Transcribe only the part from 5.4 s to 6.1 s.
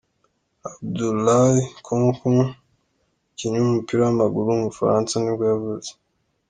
yavutse.